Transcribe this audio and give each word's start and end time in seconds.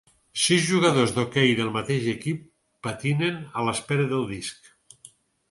Sis 0.43 0.63
jugadors 0.69 1.11
d'hoquei 1.17 1.53
del 1.59 1.69
mateix 1.75 2.07
equip 2.13 2.41
patinen 2.89 3.39
a 3.61 3.67
l'espera 3.69 4.09
del 4.17 4.27
disc. 4.33 4.73